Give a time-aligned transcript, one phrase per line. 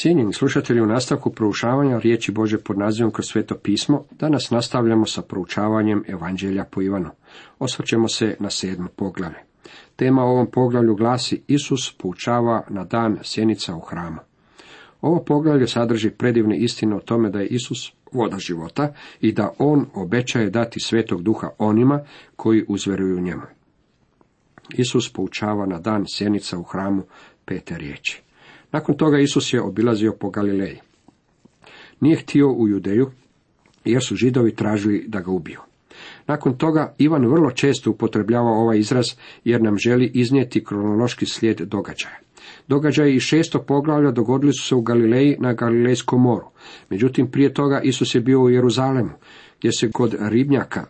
[0.00, 5.22] Cijenjeni slušatelji, u nastavku proučavanja riječi Bože pod nazivom kroz sveto pismo, danas nastavljamo sa
[5.22, 7.10] proučavanjem Evanđelja po Ivanu.
[7.58, 9.38] Osvrćemo se na sedmo poglavlje.
[9.96, 14.18] Tema ovom poglavlju glasi Isus poučava na dan sjenica u hramu.
[15.00, 19.86] Ovo poglavlje sadrži predivne istine o tome da je Isus voda života i da On
[19.94, 22.00] obećaje dati svetog duha onima
[22.36, 23.46] koji uzveruju njemu.
[24.74, 27.02] Isus poučava na dan sjenica u hramu
[27.44, 28.27] pete riječi.
[28.72, 30.80] Nakon toga Isus je obilazio po Galileji.
[32.00, 33.10] Nije htio u Judeju,
[33.84, 35.60] jer su židovi tražili da ga ubiju.
[36.26, 39.06] Nakon toga Ivan vrlo često upotrebljava ovaj izraz
[39.44, 42.18] jer nam želi iznijeti kronološki slijed događaja.
[42.68, 46.46] Događaji iz šesto poglavlja dogodili su se u Galileji na Galilejskom moru.
[46.90, 49.10] Međutim, prije toga Isus je bio u Jeruzalemu,
[49.58, 50.84] gdje se kod ribnjaka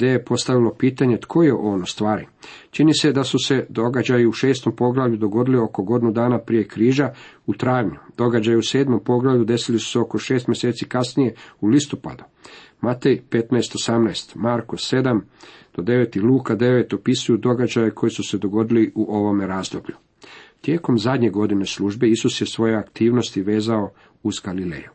[0.00, 2.26] je postavilo pitanje tko je on u stvari.
[2.70, 7.10] Čini se da su se događaji u šestom poglavlju dogodili oko godinu dana prije križa
[7.46, 7.96] u travnju.
[8.16, 12.24] Događaji u sedmom poglavlju desili su se oko šest mjeseci kasnije u listopadu.
[12.80, 15.20] Matej 15.18, Marko 7
[15.76, 19.94] do 9 i Luka 9 opisuju događaje koji su se dogodili u ovome razdoblju.
[20.60, 23.90] Tijekom zadnje godine službe Isus je svoje aktivnosti vezao
[24.22, 24.90] uz Galileju.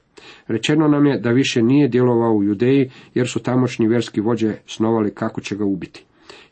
[0.47, 5.13] Rečeno nam je da više nije djelovao u Judeji jer su tamošnji vjerski vođe snovali
[5.13, 6.05] kako će ga ubiti.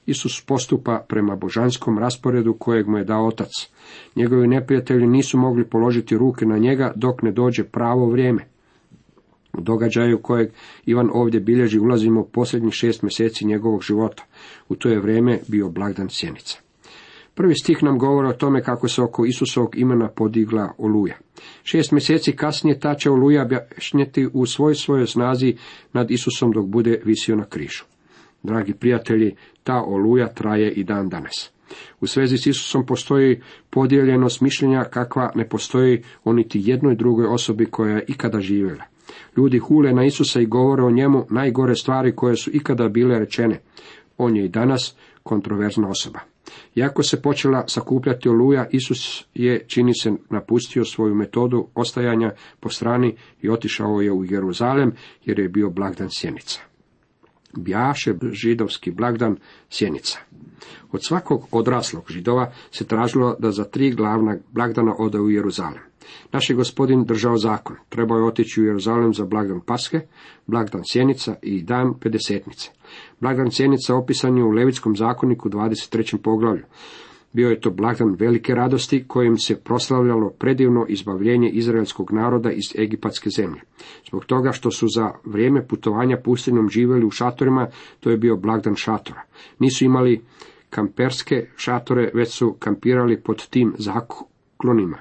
[0.05, 3.49] Isus postupa prema božanskom rasporedu kojeg mu je dao otac.
[4.15, 8.47] Njegovi neprijatelji nisu mogli položiti ruke na njega dok ne dođe pravo vrijeme.
[9.53, 10.51] U događaju kojeg
[10.85, 14.23] Ivan ovdje bilježi ulazimo u posljednjih šest mjeseci njegovog života.
[14.69, 16.62] U to je vrijeme bio blagdan sjenica.
[17.35, 21.17] Prvi stih nam govori o tome kako se oko Isusovog imena podigla oluja.
[21.63, 25.55] Šest mjeseci kasnije ta će oluja objašnjeti u svoj svojoj snazi
[25.93, 27.83] nad Isusom dok bude visio na križu.
[28.43, 31.51] Dragi prijatelji, ta oluja traje i dan danas.
[32.01, 37.65] U svezi s Isusom postoji podijeljenost mišljenja kakva ne postoji o niti jednoj drugoj osobi
[37.65, 38.83] koja je ikada živjela.
[39.37, 43.59] Ljudi hule na Isusa i govore o njemu najgore stvari koje su ikada bile rečene.
[44.17, 46.19] On je i danas kontroverzna osoba.
[46.75, 53.15] Iako se počela sakupljati oluja, Isus je, čini se, napustio svoju metodu ostajanja po strani
[53.41, 54.91] i otišao je u Jeruzalem,
[55.25, 56.72] jer je bio blagdan sjenica.
[57.57, 59.37] Bjaše židovski blagdan
[59.69, 60.19] sjenica.
[60.91, 65.81] Od svakog odraslog židova se tražilo da za tri glavna blagdana ode u Jeruzalem.
[66.31, 67.75] Naš je gospodin držao zakon.
[67.89, 70.01] Trebao je otići u Jeruzalem za blagdan Paske,
[70.47, 72.69] blagdan Sjenica i dan Pedesetnice.
[73.19, 76.17] Blagdan Sjenica opisan je u Levitskom zakoniku 23.
[76.17, 76.63] poglavlju.
[77.33, 83.29] Bio je to blagdan velike radosti kojim se proslavljalo predivno izbavljenje izraelskog naroda iz egipatske
[83.29, 83.61] zemlje.
[84.07, 87.67] Zbog toga što su za vrijeme putovanja pustinjom živjeli u šatorima,
[87.99, 89.21] to je bio blagdan šatora.
[89.59, 90.21] Nisu imali
[90.69, 94.97] kamperske šatore, već su kampirali pod tim zaklonima.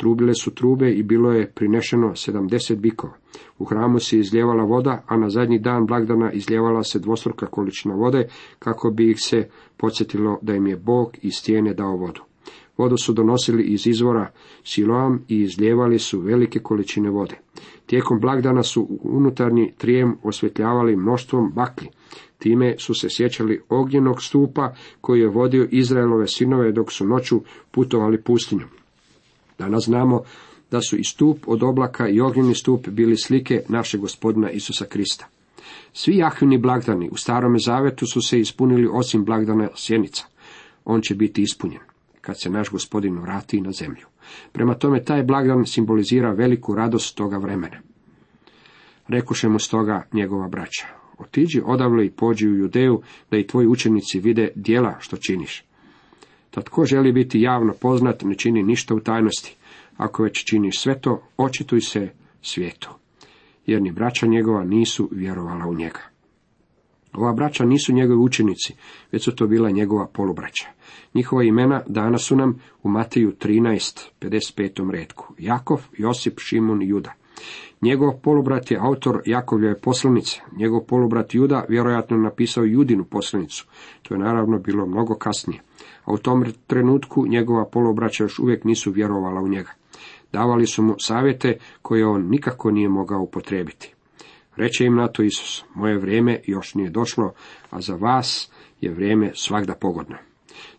[0.00, 3.12] Trubile su trube i bilo je prinešeno sedamdeset bikova.
[3.58, 8.28] U hramu se izljevala voda, a na zadnji dan blagdana izljevala se dvostruka količina vode,
[8.58, 12.20] kako bi ih se podsjetilo da im je Bog iz stijene dao vodu.
[12.78, 14.30] Vodu su donosili iz izvora
[14.64, 17.38] Siloam i izljevali su velike količine vode.
[17.86, 21.88] Tijekom blagdana su unutarnji trijem osvjetljavali mnoštvom bakli.
[22.38, 27.40] Time su se sjećali ognjenog stupa koji je vodio Izraelove sinove dok su noću
[27.70, 28.79] putovali pustinjom.
[29.60, 30.22] Danas znamo
[30.70, 35.26] da su i stup od oblaka i ognjeni stup bili slike našeg gospodina Isusa Krista.
[35.92, 40.24] Svi Jahvini blagdani u starome zavetu su se ispunili osim blagdana sjenica.
[40.84, 41.80] On će biti ispunjen
[42.20, 44.06] kad se naš gospodin vrati na zemlju.
[44.52, 47.80] Prema tome taj blagdan simbolizira veliku radost toga vremena.
[49.08, 50.86] Rekuše mu stoga njegova braća.
[51.18, 55.64] Otiđi odavle i pođi u Judeju, da i tvoji učenici vide dijela što činiš.
[56.54, 59.56] Da tko želi biti javno poznat, ne čini ništa u tajnosti.
[59.96, 62.08] Ako već činiš sve to, očituj se
[62.42, 62.90] svijetu.
[63.66, 66.00] Jer ni braća njegova nisu vjerovala u njega.
[67.12, 68.74] Ova braća nisu njegovi učenici,
[69.12, 70.68] već su to bila njegova polubraća.
[71.14, 74.90] Njihova imena dana su nam u Mateju 13, 55.
[74.90, 75.34] redku.
[75.38, 77.12] Jakov, Josip, Šimun i Juda.
[77.80, 80.40] Njegov polubrat je autor Jakovljeve poslanice.
[80.56, 83.66] Njegov polubrat Juda vjerojatno napisao Judinu poslanicu.
[84.02, 85.60] To je naravno bilo mnogo kasnije.
[86.04, 89.70] A u tom trenutku njegova polubraća još uvijek nisu vjerovala u njega.
[90.32, 93.94] Davali su mu savjete koje on nikako nije mogao upotrijebiti.
[94.56, 97.32] Reče im na to Isus, moje vrijeme još nije došlo,
[97.70, 98.50] a za vas
[98.80, 100.16] je vrijeme svakda pogodno.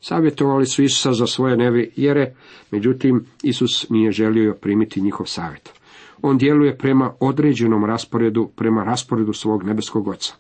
[0.02, 2.36] Savjetovali su Isusa za svoje nevjere,
[2.72, 5.70] međutim Isus nije želio primiti njihov savjet.
[6.22, 10.34] On djeluje prema određenom rasporedu, prema rasporedu svog nebeskog oca.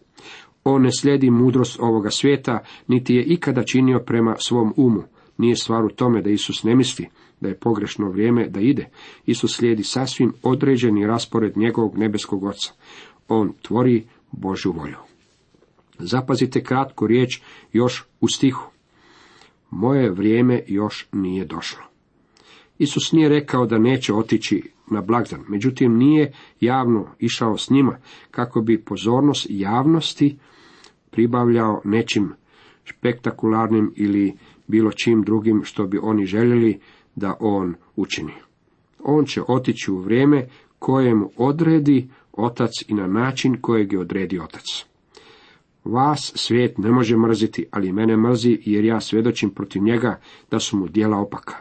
[0.64, 5.04] On ne slijedi mudrost ovoga svijeta, niti je ikada činio prema svom umu,
[5.42, 7.08] Nije stvar u tome da Isus ne misli
[7.40, 8.90] da je pogrešno vrijeme da ide.
[9.26, 12.74] Isus slijedi sasvim određeni raspored njegovog nebeskog oca.
[13.28, 14.98] On tvori Božju volju.
[16.00, 17.42] Zapazite kratku riječ
[17.74, 18.70] još u stihu.
[19.70, 21.84] Moje vrijeme još nije došlo.
[22.78, 27.98] Isus nije rekao da neće otići na blagdan, međutim nije javno išao s njima
[28.32, 30.38] kako bi pozornost javnosti
[31.12, 32.34] pribavljao nečim
[32.86, 34.34] spektakularnim ili
[34.68, 36.80] bilo čim drugim što bi oni željeli
[37.16, 38.34] da on učini.
[39.04, 40.48] On će otići u vrijeme
[40.80, 44.64] kojemu odredi otac i na način kojeg je odredi otac.
[45.84, 50.20] Vas svijet ne može mrziti, ali mene mrzi jer ja svjedočim protiv njega
[50.52, 51.56] da su mu dijela opaka.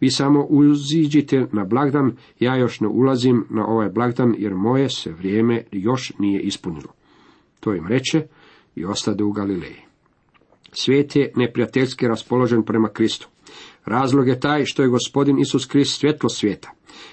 [0.00, 5.12] Vi samo uziđite na blagdan, ja još ne ulazim na ovaj blagdan jer moje se
[5.12, 6.92] vrijeme još nije ispunilo.
[7.60, 8.26] To im reče
[8.76, 9.82] i ostade u Galileji.
[10.72, 13.28] Svijet je neprijateljski raspoložen prema Kristu.
[13.84, 16.70] Razlog je taj što je gospodin Isus Krist svjetlo svijeta.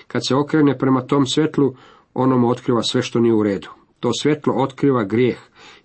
[0.07, 1.75] Kad se okrene prema tom svjetlu,
[2.13, 3.69] ono mu otkriva sve što nije u redu.
[3.99, 5.37] To svjetlo otkriva grijeh.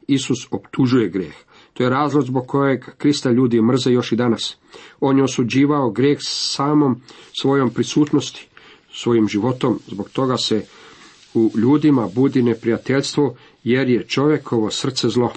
[0.07, 1.35] Isus optužuje grijeh.
[1.75, 4.57] To je razlog zbog kojeg Krista ljudi mrze još i danas.
[5.01, 7.01] On je osuđivao grijeh samom
[7.41, 8.49] svojom prisutnosti,
[8.93, 9.81] svojim životom.
[9.87, 10.65] Zbog toga se
[11.35, 15.33] u ljudima budi neprijateljstvo, jer je čovjekovo srce zlo.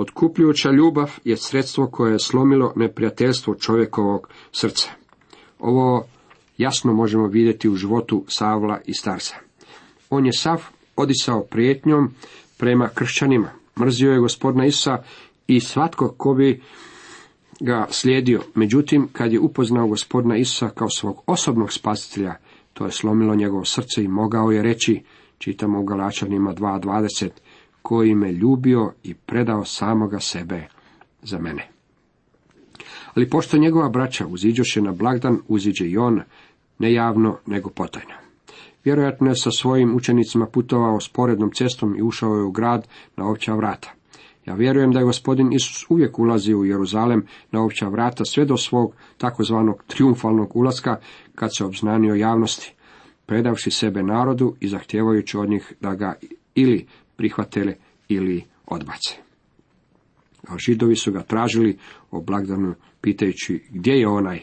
[0.00, 4.90] Otkupljujuća ljubav je sredstvo koje je slomilo neprijateljstvo čovjekovog srca.
[5.58, 6.04] Ovo
[6.58, 9.36] jasno možemo vidjeti u životu Savla i Starca.
[10.10, 10.62] On je sav
[10.96, 12.14] odisao prijetnjom
[12.58, 13.50] prema kršćanima.
[13.80, 15.02] Mrzio je gospodina Isa
[15.46, 16.62] i svatko ko bi
[17.60, 18.40] ga slijedio.
[18.54, 22.34] Međutim, kad je upoznao gospodina Isa kao svog osobnog spasitelja,
[22.72, 25.02] to je slomilo njegovo srce i mogao je reći,
[25.38, 27.28] čitamo u Galačanima 2.20,
[27.82, 30.66] koji me ljubio i predao samoga sebe
[31.22, 31.68] za mene.
[33.14, 36.20] Ali pošto njegova braća uziđoše na blagdan, uziđe i on,
[36.78, 38.14] ne javno, nego potajno.
[38.84, 43.54] Vjerojatno je sa svojim učenicima putovao sporednom cestom i ušao je u grad na opća
[43.54, 43.92] vrata.
[44.46, 48.56] Ja vjerujem da je gospodin Isus uvijek ulazio u Jeruzalem na opća vrata sve do
[48.56, 50.96] svog takozvanog triumfalnog ulaska
[51.34, 52.74] kad se obznanio javnosti,
[53.26, 56.14] predavši sebe narodu i zahtijevajući od njih da ga
[56.54, 56.86] ili
[57.20, 57.74] prihvatele
[58.08, 59.16] ili odbace.
[60.48, 61.78] A židovi su ga tražili
[62.10, 64.40] o blagdanu pitajući gdje je onaj.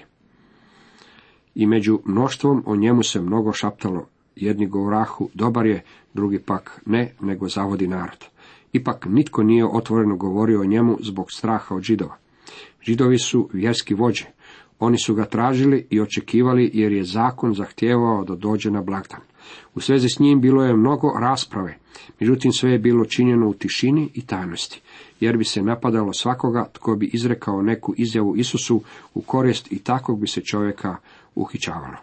[1.55, 4.07] I među mnoštvom o njemu se mnogo šaptalo.
[4.35, 5.83] Jedni govorahu dobar je,
[6.13, 8.25] drugi pak ne, nego zavodi narod.
[8.73, 12.17] Ipak nitko nije otvoreno govorio o njemu zbog straha od židova.
[12.81, 14.25] Židovi su vjerski vođe.
[14.79, 19.21] Oni su ga tražili i očekivali jer je zakon zahtijevao da dođe na blagdan.
[19.75, 21.77] U svezi s njim bilo je mnogo rasprave,
[22.19, 24.81] međutim sve je bilo činjeno u tišini i tajnosti,
[25.19, 28.81] jer bi se napadalo svakoga tko bi izrekao neku izjavu Isusu
[29.13, 30.95] u korist i takvog bi se čovjeka
[31.35, 31.97] uhićavalo.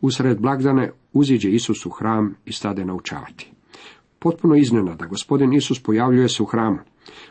[0.00, 3.50] Usred blagdane uziđe Isus u hram i stade naučavati.
[4.18, 6.78] Potpuno iznenada, gospodin Isus pojavljuje se u hramu.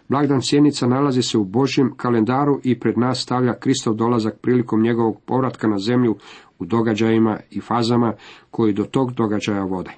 [0.08, 5.22] Blagdan sjenica nalazi se u Božjem kalendaru i pred nas stavlja Kristov dolazak prilikom njegovog
[5.26, 6.16] povratka na zemlju
[6.60, 8.14] u događajima i fazama
[8.52, 9.92] koji do tog događaja vode.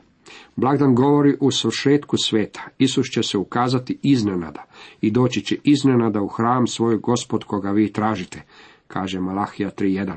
[0.55, 2.67] Blagdan govori u svršetku sveta.
[2.77, 4.63] Isus će se ukazati iznenada
[5.01, 8.41] i doći će iznenada u hram svoj gospod koga vi tražite,
[8.87, 10.13] kaže Malahija 3.1.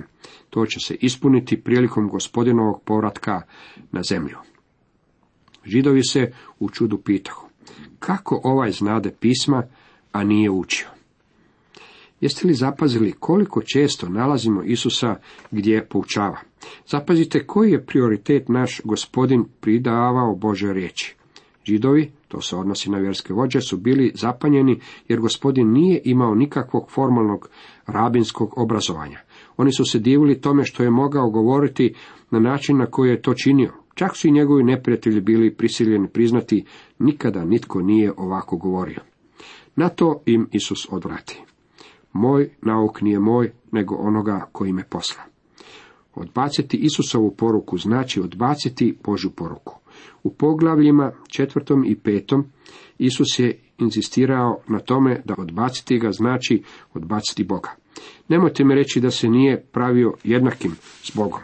[0.51, 3.43] To će se ispuniti prilikom gospodinovog povratka
[3.93, 4.37] na zemlju.
[5.65, 7.49] Židovi se u čudu pitahu.
[7.99, 9.63] Kako ovaj znade pisma,
[10.13, 10.94] a nije učio?
[12.25, 15.17] Jeste li zapazili koliko često nalazimo Isusa
[15.51, 16.39] gdje poučava?
[16.87, 21.17] Zapazite koji je prioritet naš gospodin pridavao Bože riječi.
[21.67, 26.91] Židovi, to se odnosi na vjerske vođe, su bili zapanjeni jer gospodin nije imao nikakvog
[26.91, 27.49] formalnog
[27.87, 29.19] rabinskog obrazovanja.
[29.57, 31.95] Oni su se divili tome što je mogao govoriti
[32.31, 33.73] na način na koji je to činio.
[33.95, 36.65] Čak su i njegovi neprijatelji bili prisiljeni priznati,
[36.99, 39.01] nikada nitko nije ovako govorio.
[39.77, 41.43] Na to im Isus odvrati.
[42.15, 45.23] Moj nauk nije moj, nego onoga koji me posla.
[46.15, 49.79] Odbaciti Isusovu poruku znači odbaciti Božju poruku.
[50.23, 52.45] U poglavljima četvrtom i petom
[52.99, 56.63] Isus je insistirao na tome da odbaciti ga znači
[56.95, 57.71] odbaciti Boga.
[58.29, 61.41] Nemojte mi reći da se nije pravio jednakim s Bogom.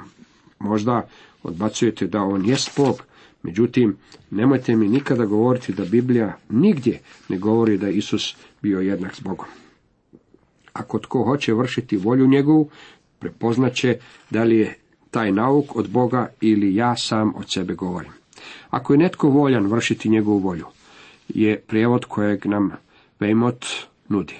[0.58, 1.08] Možda
[1.42, 3.02] odbacujete da on jest Bog,
[3.42, 3.96] međutim,
[4.30, 9.46] nemojte mi nikada govoriti da Biblija nigdje ne govori da Isus bio jednak s Bogom.
[10.72, 12.68] Ako tko hoće vršiti volju njegovu,
[13.18, 13.98] prepoznaće
[14.30, 14.74] da li je
[15.10, 18.12] taj nauk od Boga ili ja sam od sebe govorim.
[18.70, 20.66] Ako je netko voljan vršiti njegovu volju,
[21.28, 22.70] je prijevod kojeg nam
[23.20, 23.66] Vejmot
[24.08, 24.34] nudi.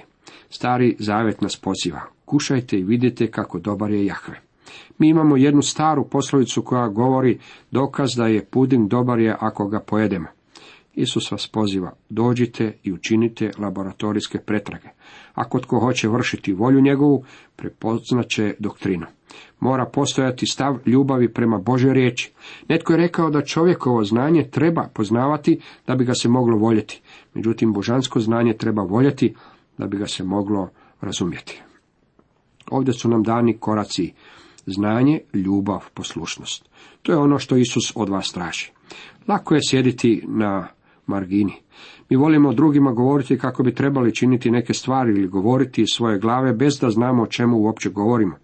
[0.50, 2.00] Stari zavet nas poziva.
[2.24, 4.40] kušajte i vidite kako dobar je Jahve.
[4.98, 7.38] Mi imamo jednu staru poslovicu koja govori
[7.70, 10.26] dokaz da je puding dobar je ako ga pojedemo.
[10.94, 14.88] Isus vas poziva, dođite i učinite laboratorijske pretrage.
[15.34, 17.24] Ako tko hoće vršiti volju njegovu,
[17.56, 19.06] prepoznaće doktrinu.
[19.60, 22.32] Mora postojati stav ljubavi prema Božoj riječi.
[22.68, 27.02] Netko je rekao da čovjekovo znanje treba poznavati da bi ga se moglo voljeti.
[27.34, 29.34] Međutim, božansko znanje treba voljeti
[29.78, 30.70] da bi ga se moglo
[31.00, 31.62] razumjeti.
[32.70, 34.12] Ovdje su nam dani koraci
[34.66, 36.68] znanje, ljubav, poslušnost.
[37.02, 38.70] To je ono što Isus od vas traži.
[39.28, 40.68] Lako je sjediti na
[41.06, 41.52] margini.
[42.10, 46.52] Mi volimo drugima govoriti kako bi trebali činiti neke stvari ili govoriti iz svoje glave
[46.52, 48.36] bez da znamo o čemu uopće govorimo.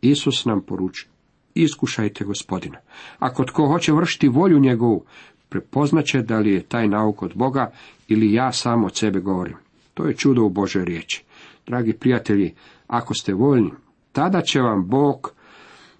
[0.00, 1.12] Isus nam poručuje.
[1.54, 2.78] Iskušajte gospodina.
[3.18, 5.04] Ako tko hoće vršiti volju njegovu,
[5.48, 7.72] prepoznaće da li je taj nauk od Boga
[8.08, 9.56] ili ja sam od sebe govorim.
[9.94, 11.24] To je čudo u Božoj riječi.
[11.66, 12.54] Dragi prijatelji,
[12.86, 13.70] ako ste voljni,
[14.12, 15.32] tada će vam Bog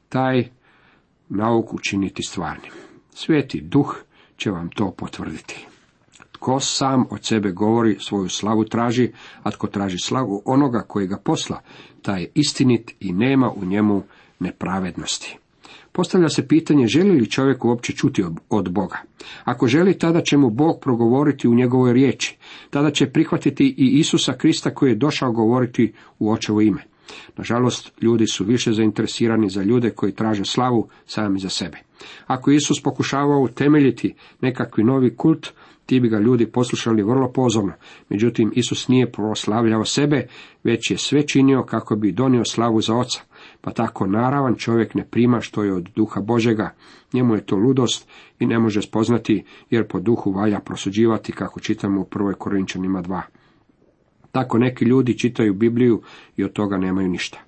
[0.08, 0.48] taj
[1.28, 2.72] nauk učiniti stvarnim.
[3.10, 3.96] Sveti duh
[4.36, 5.66] će vam to potvrditi.
[6.42, 9.10] Tko sam od sebe govori, svoju slavu traži,
[9.42, 11.60] a tko traži slavu onoga koji ga posla,
[12.02, 14.02] taj je istinit i nema u njemu
[14.40, 15.38] nepravednosti.
[15.92, 18.98] Postavlja se pitanje želi li čovjek uopće čuti od Boga.
[19.44, 22.36] Ako želi, tada će mu Bog progovoriti u njegovoj riječi.
[22.70, 26.82] Tada će prihvatiti i Isusa Krista koji je došao govoriti u očevo ime.
[27.36, 31.78] Nažalost, ljudi su više zainteresirani za ljude koji traže slavu sami za sebe.
[32.26, 35.52] Ako Isus pokušavao utemeljiti nekakvi novi kult,
[35.86, 37.72] ti bi ga ljudi poslušali vrlo pozorno.
[38.08, 40.26] Međutim, Isus nije proslavljao sebe,
[40.64, 43.20] već je sve činio kako bi donio slavu za oca.
[43.60, 46.74] Pa tako naravan čovjek ne prima što je od duha Božega.
[47.12, 52.00] Njemu je to ludost i ne može spoznati, jer po duhu valja prosuđivati, kako čitamo
[52.00, 52.34] u 1.
[52.34, 53.20] Korinčanima 2.
[54.32, 56.02] Tako neki ljudi čitaju Bibliju
[56.36, 57.38] i od toga nemaju ništa.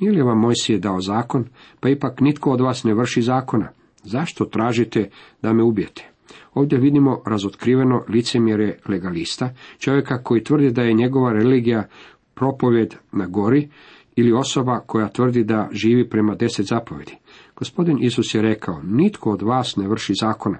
[0.00, 1.44] Nije li vam Mojsije dao zakon,
[1.80, 3.68] pa ipak nitko od vas ne vrši zakona?
[4.02, 5.10] Zašto tražite
[5.42, 6.10] da me ubijete?
[6.54, 11.88] Ovdje vidimo razotkriveno licemjerje legalista, čovjeka koji tvrdi da je njegova religija
[12.34, 13.68] propovjed na gori
[14.16, 17.16] ili osoba koja tvrdi da živi prema deset zapovjedi.
[17.56, 20.58] Gospodin Isus je rekao, nitko od vas ne vrši zakona.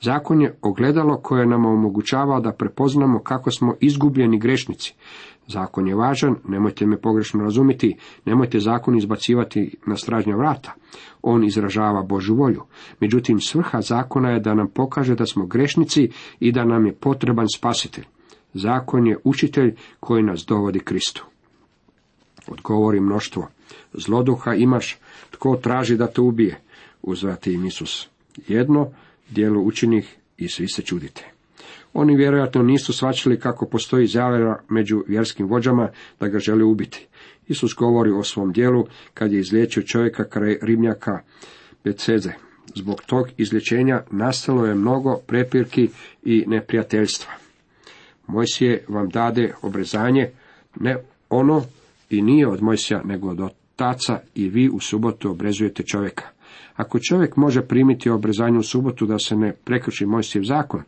[0.00, 4.94] Zakon je ogledalo koje nam omogućava da prepoznamo kako smo izgubljeni grešnici.
[5.46, 10.74] Zakon je važan, nemojte me pogrešno razumjeti, nemojte zakon izbacivati na stražnja vrata.
[11.22, 12.62] On izražava Božu volju.
[13.00, 17.46] Međutim, svrha zakona je da nam pokaže da smo grešnici i da nam je potreban
[17.56, 18.04] spasitelj.
[18.54, 21.26] Zakon je učitelj koji nas dovodi Kristu.
[22.46, 23.48] Odgovori mnoštvo.
[23.92, 24.98] Zloduha imaš,
[25.30, 26.60] tko traži da te ubije?
[27.02, 28.08] Uzvrati im Isus.
[28.48, 28.90] Jedno,
[29.30, 31.30] dijelo učinih i svi se čudite.
[31.94, 35.88] Oni vjerojatno nisu svačili kako postoji zavjera među vjerskim vođama
[36.20, 37.06] da ga žele ubiti.
[37.48, 41.20] Isus govori o svom dijelu kad je izliječio čovjeka kraj Rimljaka
[41.84, 42.32] Beceze.
[42.74, 45.88] Zbog tog izlječenja nastalo je mnogo prepirki
[46.22, 47.32] i neprijateljstva.
[48.26, 50.30] Mojsije vam dade obrezanje,
[50.80, 50.96] ne
[51.30, 51.64] ono
[52.10, 56.24] i nije od Mojsija, nego od otaca i vi u subotu obrezujete čovjeka.
[56.76, 60.82] Ako čovjek može primiti obrezanje u subotu da se ne prekrši Mojsijev zakon,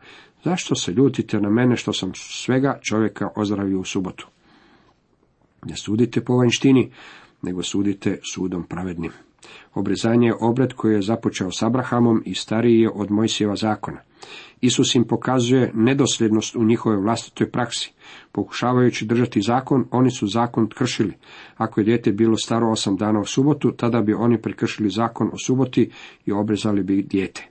[0.44, 4.26] zašto se ljutite na mene što sam svega čovjeka ozdravio u subotu?
[5.64, 6.90] Ne sudite po vanjštini,
[7.42, 9.12] nego sudite sudom pravednim.
[9.74, 14.00] Obrezanje je obred koji je započeo s Abrahamom i stariji je od Mojsijeva zakona.
[14.60, 17.92] Isus im pokazuje nedosljednost u njihovoj vlastitoj praksi.
[18.32, 21.14] Pokušavajući držati zakon, oni su zakon kršili.
[21.56, 25.38] Ako je dijete bilo staro osam dana u subotu, tada bi oni prekršili zakon o
[25.46, 25.90] suboti
[26.26, 27.48] i obrezali bi dijete.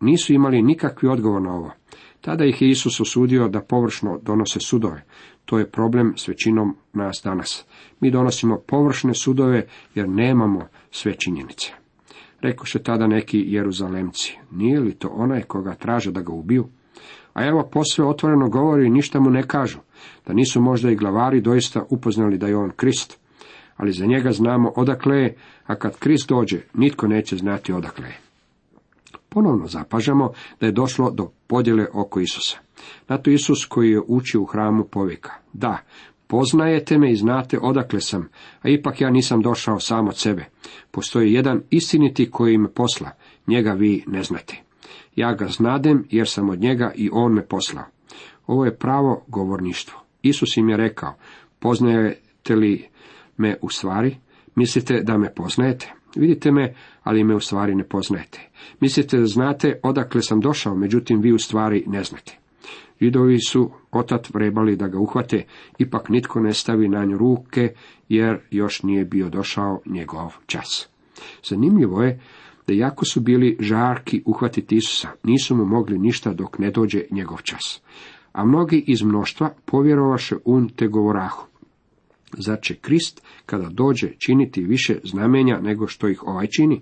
[0.00, 1.70] Nisu imali nikakvi odgovor na ovo.
[2.20, 5.04] Tada ih je Isus osudio da površno donose sudove.
[5.44, 7.64] To je problem s većinom nas danas.
[8.00, 11.85] Mi donosimo površne sudove jer nemamo sve činjenice.
[12.46, 16.68] Rekoše tada neki Jeruzalemci, nije li to onaj koga traže da ga ubiju?
[17.34, 19.78] A evo posve otvoreno govori i ništa mu ne kažu,
[20.26, 23.18] da nisu možda i glavari doista upoznali da je on Krist.
[23.76, 25.36] Ali za njega znamo odakle je,
[25.66, 28.18] a kad Krist dođe, nitko neće znati odakle je.
[29.28, 32.58] Ponovno zapažamo da je došlo do podjele oko Isusa.
[33.08, 35.32] Na to Isus koji je učio u hramu povika.
[35.52, 35.78] Da,
[36.26, 38.28] poznajete me i znate odakle sam,
[38.62, 40.44] a ipak ja nisam došao sam od sebe.
[40.90, 43.10] Postoji jedan istiniti koji me posla,
[43.46, 44.56] njega vi ne znate.
[45.16, 47.84] Ja ga znadem jer sam od njega i on me poslao.
[48.46, 50.00] Ovo je pravo govorništvo.
[50.22, 51.14] Isus im je rekao,
[51.58, 52.88] poznajete li
[53.36, 54.16] me u stvari?
[54.54, 55.92] Mislite da me poznajete?
[56.16, 58.48] Vidite me, ali me u stvari ne poznajete.
[58.80, 62.38] Mislite da znate odakle sam došao, međutim vi u stvari ne znate.
[63.00, 65.44] Židovi su otat vrebali da ga uhvate,
[65.78, 67.74] ipak nitko ne stavi na nju ruke,
[68.08, 70.88] jer još nije bio došao njegov čas.
[71.48, 72.20] Zanimljivo je
[72.66, 77.42] da jako su bili žarki uhvatiti Isusa, nisu mu mogli ništa dok ne dođe njegov
[77.42, 77.82] čas.
[78.32, 81.46] A mnogi iz mnoštva povjerovaše un te govorahu.
[82.38, 86.80] Zar će Krist, kada dođe, činiti više znamenja nego što ih ovaj čini?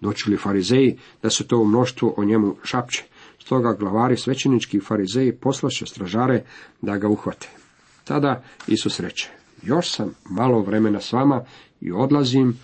[0.00, 3.04] Doći farizeji da se to u mnoštvu o njemu šapće.
[3.46, 6.42] Stoga glavari svećenički farizeji poslaše stražare
[6.82, 7.48] da ga uhvate.
[8.04, 9.30] Tada Isus reče,
[9.62, 11.44] još sam malo vremena s vama
[11.80, 12.58] i odlazim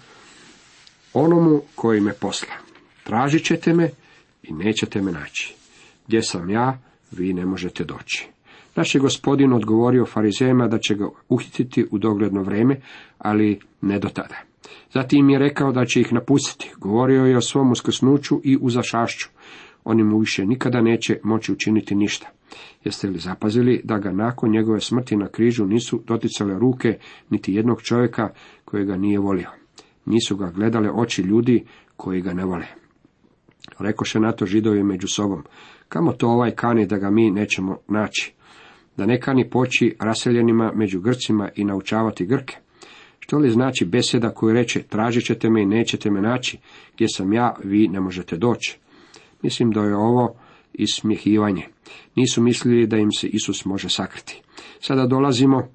[1.12, 2.54] onomu koji me posla.
[3.04, 3.90] Tražit ćete me
[4.42, 5.54] i nećete me naći.
[6.06, 6.78] Gdje sam ja,
[7.10, 8.28] vi ne možete doći.
[8.74, 12.80] Naš je gospodin odgovorio farizejima da će ga uhititi u dogledno vrijeme,
[13.18, 14.36] ali ne do tada.
[14.92, 16.70] Zatim je rekao da će ih napustiti.
[16.76, 19.28] Govorio je o svom uskrsnuću i uzašašću.
[19.84, 22.28] Oni mu više nikada neće moći učiniti ništa.
[22.84, 26.98] Jeste li zapazili da ga nakon njegove smrti na križu nisu doticale ruke
[27.30, 28.28] niti jednog čovjeka
[28.64, 29.48] koji ga nije volio?
[30.04, 31.64] Nisu ga gledale oči ljudi
[31.96, 32.66] koji ga ne vole.
[33.78, 35.42] Rekoše na to židovi među sobom.
[35.88, 38.32] Kamo to ovaj kani da ga mi nećemo naći?
[38.96, 42.56] Da ne kani poći raseljenima među Grcima i naučavati Grke?
[43.18, 46.58] Što li znači beseda koju reče, tražit ćete me i nećete me naći,
[46.94, 48.78] gdje sam ja, vi ne možete doći.
[49.42, 50.34] Mislim da je ovo
[50.72, 51.66] ismjehivanje.
[52.16, 54.42] Nisu mislili da im se Isus može sakriti.
[54.80, 55.68] Sada dolazimo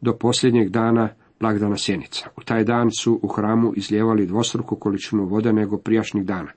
[0.00, 1.08] do posljednjeg dana
[1.40, 2.28] blagdana sjenica.
[2.36, 6.50] U taj dan su u hramu izljevali dvostruku količinu vode nego prijašnjih dana.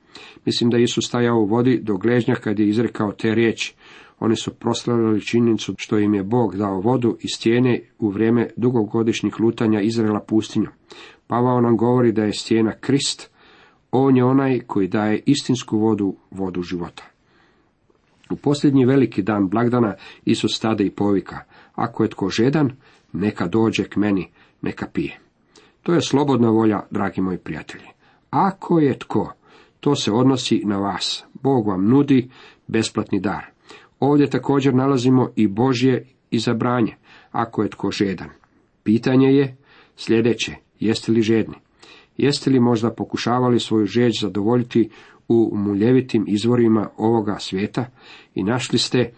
[0.46, 3.76] Mislim da Isus stajao u vodi do gležnja kad je izrekao te riječi.
[4.20, 9.40] Oni su proslavljali činjenicu što im je Bog dao vodu iz stijene u vrijeme dugogodišnjih
[9.40, 10.70] lutanja Izraela pustinju.
[11.28, 13.32] Pavao nam govori da je stijena Krist,
[13.92, 17.04] on je onaj koji daje istinsku vodu, vodu života.
[18.30, 21.40] U posljednji veliki dan blagdana Isus stade i povika,
[21.76, 22.72] ako je tko žedan,
[23.14, 24.30] neka dođe k meni,
[24.62, 25.20] neka pije.
[25.84, 27.88] To je slobodna volja, dragi moji prijatelji.
[28.30, 29.34] Ako je tko,
[29.80, 31.26] to se odnosi na vas.
[31.34, 32.30] Bog vam nudi
[32.68, 33.46] besplatni dar.
[34.00, 36.96] Ovdje također nalazimo i Božje izabranje,
[37.32, 38.30] ako je tko žedan.
[38.84, 39.58] Pitanje je
[39.96, 41.56] sljedeće, jeste li žedni?
[42.18, 44.90] Jeste li možda pokušavali svoju žeđ zadovoljiti
[45.28, 47.86] u muljevitim izvorima ovoga svijeta
[48.36, 49.12] i našli ste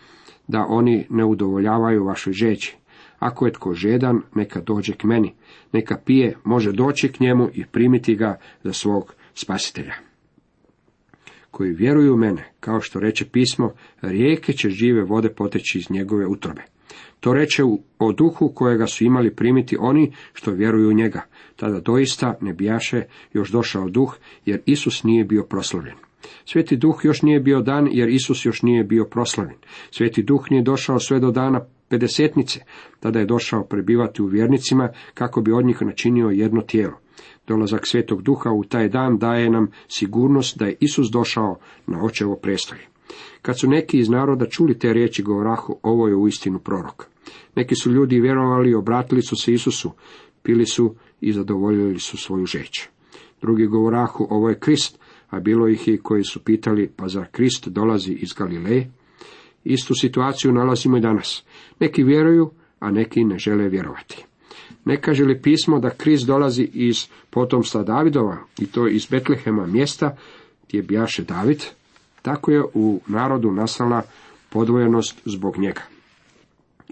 [0.48, 2.76] da oni ne udovoljavaju vašoj žeđi?
[3.20, 5.34] Ako je tko žedan, neka dođe k meni,
[5.74, 9.94] neka pije, može doći k njemu i primiti ga za svog spasitelja.
[11.52, 16.28] Koji vjeruju u mene, kao što reče pismo, rijeke će žive vode poteći iz njegove
[16.28, 16.62] utrobe.
[17.20, 17.64] To reče
[18.00, 21.22] o duhu kojega su imali primiti oni što vjeruju u njega.
[21.56, 25.96] Tada doista ne bijaše još došao duh, jer Isus nije bio proslavljen.
[26.46, 29.58] Sveti duh još nije bio dan, jer Isus još nije bio proslavljen.
[29.92, 32.60] Sveti duh nije došao sve do dana pedesetnice,
[33.00, 37.00] tada je došao prebivati u vjernicima kako bi od njih načinio jedno tijelo.
[37.48, 42.36] Dolazak svetog duha u taj dan daje nam sigurnost da je Isus došao na očevo
[42.36, 42.82] prestolje.
[43.42, 47.06] Kad su neki iz naroda čuli te riječi govorahu, ovo je uistinu prorok.
[47.56, 49.92] Neki su ljudi vjerovali, obratili su se Isusu,
[50.44, 52.88] pili su i zadovoljili su svoju žeć.
[53.42, 57.68] Drugi govorahu, ovo je Krist, a bilo ih i koji su pitali, pa zar Krist
[57.68, 58.92] dolazi iz Galileje?
[59.64, 61.44] Istu situaciju nalazimo i danas.
[61.80, 64.26] Neki vjeruju, a neki ne žele vjerovati.
[64.86, 70.18] Ne kaže li pismo da Krist dolazi iz potomstva Davidova, i to iz Betlehema mjesta
[70.68, 71.64] gdje bijaše David,
[72.22, 74.02] tako je u narodu nastala
[74.50, 75.82] podvojenost zbog njega.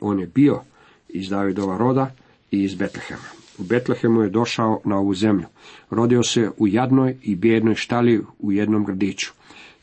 [0.02, 0.62] On je bio
[1.10, 2.12] iz Davidova roda
[2.52, 3.28] i iz Betlehema.
[3.58, 5.46] U Betlehemu je došao na ovu zemlju.
[5.90, 9.32] Rodio se u jadnoj i bijednoj štali u jednom gradiću.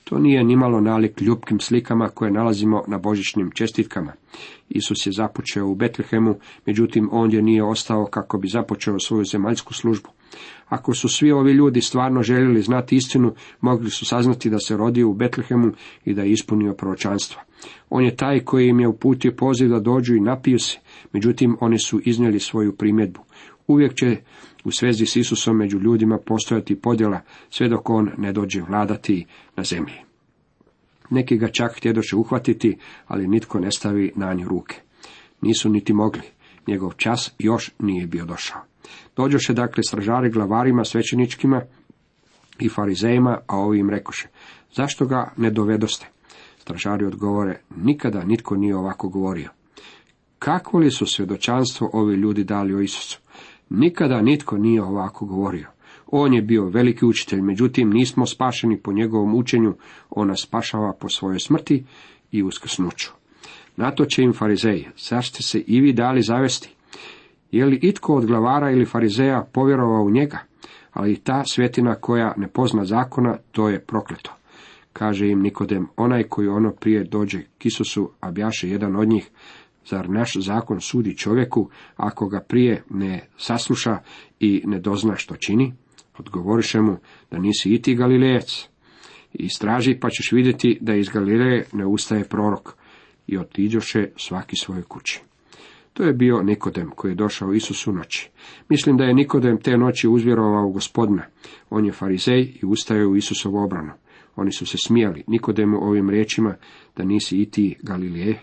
[0.05, 4.13] To nije nimalo nalik ljubkim slikama koje nalazimo na božićnim čestitkama.
[4.69, 10.09] Isus je započeo u Betlehemu, međutim ondje nije ostao kako bi započeo svoju zemaljsku službu.
[10.69, 15.09] Ako su svi ovi ljudi stvarno željeli znati istinu, mogli su saznati da se rodio
[15.09, 15.73] u Betlehemu
[16.05, 17.43] i da je ispunio proročanstva.
[17.91, 20.79] On je taj koji im je uputio poziv da dođu i napiju se,
[21.13, 23.21] međutim oni su iznijeli svoju primjedbu.
[23.67, 24.17] Uvijek će
[24.65, 27.21] u svezi s Isusom među ljudima postojati podjela
[27.51, 29.95] sve dok on ne dođe vladati na zemlji.
[31.11, 34.77] Neki ga čak htjedoše uhvatiti, ali nitko ne stavi na nju ruke.
[35.41, 36.23] Nisu niti mogli,
[36.67, 38.74] njegov čas još nije bio došao.
[39.17, 41.63] Dođoše dakle stražari glavarima, svećeničkima
[42.59, 44.29] i farizejima, a ovi im rekoše,
[44.73, 46.07] zašto ga ne dovedoste?
[46.59, 49.51] Stražari odgovore, nikada nitko nije ovako govorio.
[50.39, 53.21] Kakvo li su svjedočanstvo ovi ljudi dali o Isusu?
[53.71, 55.69] Nikada nitko nije ovako govorio.
[56.07, 59.75] On je bio veliki učitelj, međutim nismo spašeni po njegovom učenju,
[60.11, 61.85] on nas spašava po svojoj smrti
[62.33, 63.11] i uskrsnuću.
[63.77, 66.74] Na to će im farizeji, zar ste se i vi dali zavesti?
[67.51, 70.39] Je li itko od glavara ili farizeja povjerovao u njega?
[70.93, 74.33] Ali i ta svetina koja ne pozna zakona, to je prokleto.
[74.93, 79.31] Kaže im Nikodem, onaj koji ono prije dođe k Isusu, a bjaše jedan od njih,
[79.87, 83.99] zar naš zakon sudi čovjeku, ako ga prije ne sasluša
[84.41, 85.73] i ne dozna što čini?
[86.19, 86.97] Odgovoriše mu
[87.31, 88.69] da nisi i ti Galilejac.
[89.33, 92.75] Istraži pa ćeš vidjeti da iz Galileje ne ustaje prorok.
[93.27, 95.23] I otiđoše svaki svojoj kući.
[95.95, 98.31] To je bio Nikodem koji je došao Isusu noći.
[98.69, 101.23] Mislim da je Nikodem te noći uzvjerovao gospodina.
[101.71, 103.93] On je farizej i ustaje u Isusovu obranu.
[104.37, 106.55] Oni su se smijali Nikodemu ovim riječima
[106.97, 108.41] da nisi i ti Galileje.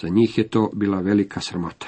[0.00, 1.86] Za njih je to bila velika sramota.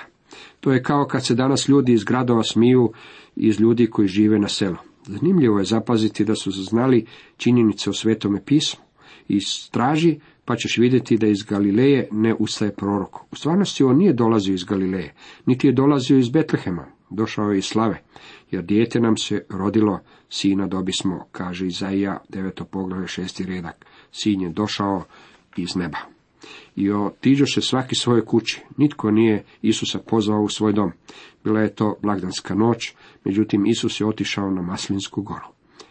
[0.60, 2.92] To je kao kad se danas ljudi iz gradova smiju
[3.36, 4.76] iz ljudi koji žive na selu.
[5.06, 7.06] Zanimljivo je zapaziti da su znali
[7.36, 8.84] činjenice o svetome pismu.
[9.28, 13.32] I straži pa ćeš vidjeti da iz Galileje ne ustaje prorok.
[13.32, 15.14] U stvarnosti on nije dolazio iz Galileje,
[15.46, 18.02] niti je dolazio iz Betlehema, došao je iz slave,
[18.50, 23.86] jer dijete nam se rodilo, sina dobismo, kaže Izaija, deveto poglavlje, šesti redak.
[24.12, 25.04] Sin je došao
[25.56, 25.98] iz neba.
[26.76, 28.62] I otiđoše svaki svoje kući.
[28.76, 30.92] Nitko nije Isusa pozvao u svoj dom.
[31.44, 35.46] Bila je to blagdanska noć, međutim Isus je otišao na Maslinsku goru.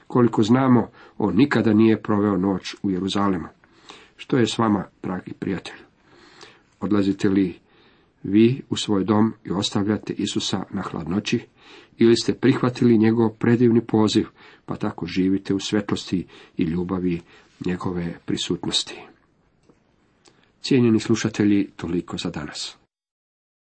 [0.07, 0.87] Koliko znamo,
[1.17, 3.47] on nikada nije proveo noć u Jeruzalemu.
[4.15, 5.77] Što je s vama, dragi prijatelj?
[6.79, 7.59] Odlazite li
[8.23, 11.39] vi u svoj dom i ostavljate Isusa na hladnoći?
[11.97, 14.25] Ili ste prihvatili njegov predivni poziv,
[14.65, 16.25] pa tako živite u svetlosti
[16.57, 17.21] i ljubavi
[17.65, 19.01] njegove prisutnosti?
[20.61, 22.77] Cijenjeni slušatelji, toliko za danas.